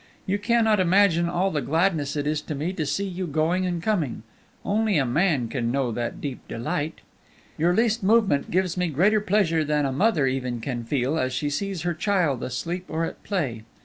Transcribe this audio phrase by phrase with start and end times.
[0.25, 3.83] You cannot imagine all the gladness it is to me to see you going and
[3.83, 4.23] coming;
[4.65, 7.01] only a man can know that deep delight.
[7.55, 11.51] Your least movement gives me greater pleasure than a mother even can feel as she
[11.51, 13.61] sees her child asleep or at play.